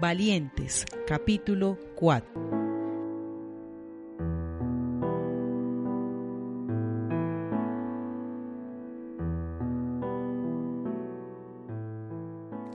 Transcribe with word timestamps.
Valientes, 0.00 0.84
capítulo 1.06 1.78
4. 1.94 2.45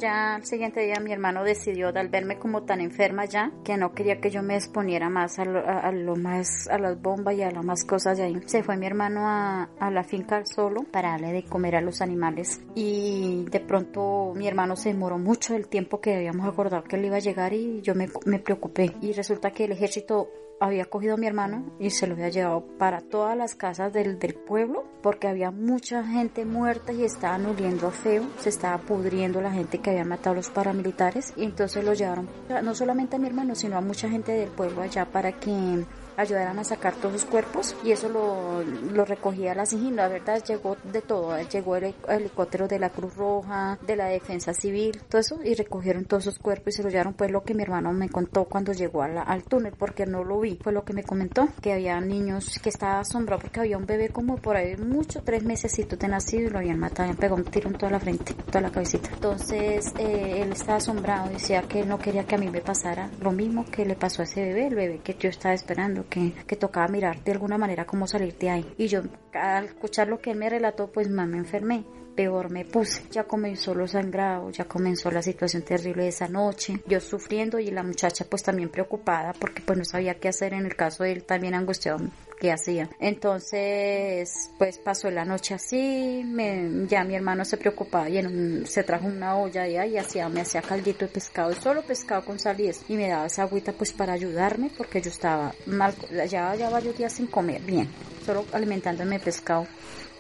Ya 0.02 0.34
al 0.34 0.46
siguiente 0.46 0.82
día 0.82 0.96
mi 1.00 1.14
hermano 1.14 1.44
decidió, 1.44 1.90
al 1.90 2.10
verme 2.10 2.40
como 2.40 2.64
tan 2.64 2.82
enferma 2.82 3.26
ya, 3.26 3.52
que 3.64 3.78
no 3.78 3.94
quería 3.94 4.20
que 4.20 4.32
yo 4.32 4.42
me 4.42 4.56
exponiera 4.56 5.12
más 5.12 5.38
a 5.38 5.46
lo, 5.46 6.16
más, 6.16 6.68
a 6.70 6.80
las 6.80 7.00
bombas 7.00 7.36
y 7.36 7.44
a 7.44 7.52
las 7.52 7.64
más 7.64 7.86
cosas 7.86 8.18
de 8.18 8.24
ahí. 8.24 8.42
Se 8.48 8.64
fue 8.64 8.78
mi 8.78 8.88
hermano 8.88 9.28
a, 9.28 9.70
la 9.92 10.04
finca 10.04 10.44
solo 10.44 10.86
para 10.92 11.12
darle 11.12 11.34
de 11.34 11.44
comer 11.44 11.76
a 11.76 11.82
los 11.82 12.02
animales. 12.02 12.62
Y 12.74 13.46
de 13.52 13.60
pronto 13.60 14.34
mi 14.36 14.48
hermano 14.48 14.76
se 14.76 14.90
demoró 14.90 15.20
mucho 15.20 15.56
el 15.56 15.68
tiempo 15.68 16.02
que 16.02 16.16
habíamos 16.16 16.48
acordado 16.48 16.84
que 16.84 16.96
él 16.96 17.06
iba 17.06 17.18
a 17.18 17.20
llegar 17.20 17.54
y 17.54 17.82
yo 17.82 17.94
me, 17.94 18.10
me 18.26 18.40
preocupé. 18.40 18.96
Y 19.02 19.14
resulta 19.14 19.52
que 19.52 19.66
el 19.66 19.74
ejército 19.74 20.32
había 20.62 20.86
cogido 20.86 21.16
a 21.16 21.18
mi 21.18 21.26
hermano 21.26 21.66
y 21.80 21.90
se 21.90 22.06
lo 22.06 22.14
había 22.14 22.30
llevado 22.30 22.62
para 22.78 23.02
todas 23.02 23.36
las 23.36 23.56
casas 23.56 23.92
del, 23.92 24.20
del 24.20 24.36
pueblo 24.36 24.86
porque 25.02 25.28
había 25.28 25.50
mucha 25.50 26.04
gente 26.04 26.46
muerta 26.46 26.94
y 26.94 27.04
estaban 27.04 27.48
oliendo 27.48 27.90
feo, 27.90 28.24
se 28.38 28.50
estaba 28.50 28.78
pudriendo 28.78 29.42
la 29.42 29.52
gente 29.52 29.80
que 29.80 29.90
había 29.90 30.06
matado 30.06 30.34
a 30.34 30.36
los 30.36 30.52
paramilitares 30.52 31.34
y 31.36 31.46
entonces 31.46 31.84
lo 31.84 31.94
llevaron 31.94 32.30
no 32.64 32.76
solamente 32.76 33.16
a 33.16 33.20
mi 33.20 33.28
hermano 33.28 33.56
sino 33.56 33.76
a 33.76 33.82
mucha 33.82 34.08
gente 34.08 34.34
del 34.34 34.50
pueblo 34.50 34.84
allá 34.84 35.06
para 35.06 35.32
que 35.32 35.84
ayudaran 36.18 36.60
a 36.60 36.64
sacar 36.64 36.94
todos 36.96 37.14
los 37.14 37.26
cuerpos 37.26 37.76
y 37.84 37.92
eso 37.92 38.10
lo, 38.10 38.64
lo 38.64 39.06
recogía 39.06 39.56
la 39.56 39.66
SIGIN. 39.66 39.96
La 39.96 40.08
verdad 40.08 40.44
llegó 40.44 40.78
de 40.84 41.02
todo, 41.02 41.40
llegó 41.42 41.76
el 41.76 41.94
helicóptero 42.08 42.68
de 42.68 42.80
la 42.80 42.90
Cruz 42.90 43.16
Roja, 43.16 43.78
de 43.86 43.96
la 43.96 44.06
Defensa 44.06 44.54
Civil, 44.54 45.02
todo 45.10 45.22
eso 45.22 45.40
y 45.44 45.54
recogieron 45.56 46.06
todos 46.06 46.28
esos 46.28 46.40
cuerpos 46.40 46.74
y 46.74 46.78
se 46.78 46.84
lo 46.84 46.90
llevaron. 46.90 47.14
Pues 47.14 47.32
lo 47.32 47.44
que 47.44 47.54
mi 47.54 47.64
hermano 47.64 47.92
me 47.94 48.10
contó 48.10 48.46
cuando 48.46 48.74
llegó 48.74 49.04
al 49.04 49.44
túnel 49.44 49.74
porque 49.78 50.06
no 50.06 50.24
lo 50.24 50.40
vi, 50.40 50.60
fue 50.62 50.74
lo 50.74 50.84
que 50.84 50.94
me 50.94 51.04
comentó, 51.04 51.48
que 51.62 51.74
había 51.74 52.00
niños 52.00 52.60
que 52.62 52.70
estaba 52.70 53.00
asombrado 53.00 53.42
porque 53.42 53.60
había 53.60 53.78
un 53.78 53.86
bebé 53.86 54.10
como 54.10 54.38
por 54.38 54.56
ahí 54.56 54.76
mucho, 54.78 55.22
tres 55.24 55.44
meses 55.44 55.72
de 55.72 56.08
nacido 56.08 56.48
y 56.48 56.50
lo 56.50 56.60
habían 56.60 56.80
matado, 56.80 57.04
habían 57.04 57.18
pegado 57.18 57.36
un 57.36 57.46
tiro 57.46 57.70
en 57.70 57.78
toda 57.78 57.92
la 57.92 58.00
frente, 58.00 58.34
toda 58.34 58.62
la 58.62 58.72
cabecita. 58.72 59.10
Entonces 59.14 59.94
eh, 59.98 60.42
él 60.42 60.52
estaba 60.52 60.78
asombrado, 60.78 61.30
decía 61.30 61.64
que 61.64 61.84
no 61.86 61.98
quería 61.98 62.26
que 62.26 62.36
a 62.36 62.38
mí 62.38 62.50
me 62.50 62.62
pasara 62.62 63.10
lo 63.20 63.32
mismo 63.32 63.66
que 63.66 63.86
le 63.86 63.96
pasó 63.96 64.22
a 64.22 64.26
ese 64.26 64.44
bebé, 64.44 64.68
el 64.68 64.76
bebé 64.76 65.00
que 65.00 65.16
yo 65.20 65.30
estaba 65.30 65.54
esperando 65.54 66.01
que, 66.08 66.34
tocaba 66.56 66.88
mirar 66.88 67.24
de 67.24 67.32
alguna 67.32 67.58
manera 67.58 67.86
cómo 67.86 68.08
salir 68.08 68.38
de 68.38 68.50
ahí. 68.50 68.74
Y 68.78 68.88
yo 68.88 69.02
al 69.34 69.66
escuchar 69.66 70.08
lo 70.08 70.20
que 70.20 70.32
él 70.32 70.38
me 70.38 70.50
relató, 70.50 70.92
pues 70.92 71.10
más 71.10 71.28
me 71.28 71.38
enfermé 71.38 71.86
peor 72.16 72.52
me 72.52 72.66
puse. 72.66 73.04
Ya 73.10 73.24
comenzó 73.24 73.74
lo 73.74 73.88
sangrado, 73.88 74.50
ya 74.52 74.66
comenzó 74.66 75.10
la 75.12 75.22
situación 75.22 75.64
terrible 75.64 76.04
de 76.04 76.10
esa 76.10 76.28
noche, 76.28 76.82
yo 76.86 77.00
sufriendo 77.00 77.58
y 77.58 77.72
la 77.72 77.84
muchacha 77.84 78.26
pues 78.30 78.44
también 78.44 78.70
preocupada 78.70 79.34
porque 79.34 79.62
pues 79.62 79.78
no 79.78 79.86
sabía 79.86 80.16
qué 80.16 80.28
hacer 80.28 80.54
en 80.54 80.66
el 80.66 80.76
caso 80.76 81.04
de 81.04 81.14
él 81.14 81.24
también 81.24 81.56
angustiado 81.56 82.00
qué 82.42 82.52
hacía. 82.52 82.90
Entonces, 83.00 84.50
pues 84.58 84.80
pasó 84.80 85.12
la 85.12 85.24
noche 85.24 85.54
así, 85.54 86.24
me, 86.26 86.88
ya 86.88 87.04
mi 87.04 87.14
hermano 87.14 87.46
se 87.46 87.56
preocupaba 87.56 88.10
y 88.10 88.66
se 88.66 88.84
trajo 88.84 89.06
una 89.06 89.38
olla 89.38 89.62
de 89.64 89.78
ahí 89.78 89.94
y 89.94 89.98
hacía, 90.00 90.28
me 90.28 90.42
hacía 90.42 90.64
caldito 90.64 91.06
de 91.06 91.12
pescado, 91.12 91.54
solo 91.54 91.84
pescado 91.84 92.26
con 92.26 92.40
sal 92.40 92.60
y, 92.60 92.96
me 92.96 93.10
daba 93.10 93.28
esa 93.28 93.44
agüita 93.44 93.74
pues 93.74 93.94
para 93.94 94.14
ayudarme 94.14 94.72
porque 94.76 95.02
yo 95.02 95.12
estaba 95.12 95.54
mal, 95.68 95.94
ya, 96.28 96.56
ya 96.56 96.70
varios 96.72 96.98
días 96.98 97.14
sin 97.14 97.28
comer 97.28 97.62
bien, 97.62 97.88
solo 98.26 98.44
alimentándome 98.52 99.20
pescado 99.20 99.68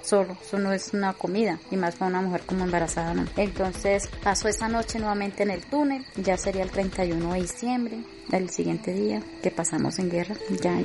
solo, 0.03 0.35
eso 0.41 0.57
no 0.57 0.73
es 0.73 0.93
una 0.93 1.13
comida 1.13 1.59
y 1.69 1.77
más 1.77 1.95
para 1.95 2.09
una 2.09 2.21
mujer 2.21 2.41
como 2.45 2.65
embarazada 2.65 3.13
no. 3.15 3.25
Entonces 3.35 4.09
pasó 4.23 4.47
esa 4.47 4.67
noche 4.67 4.99
nuevamente 4.99 5.41
en 5.43 5.51
el 5.51 5.65
túnel, 5.65 6.05
ya 6.17 6.37
sería 6.37 6.63
el 6.63 6.69
31 6.69 7.33
de 7.33 7.41
diciembre, 7.41 7.97
el 8.31 8.49
siguiente 8.51 8.93
día 8.93 9.21
que 9.41 9.49
pasamos 9.49 9.97
en 9.99 10.09
guerra, 10.09 10.35
ya 10.61 10.79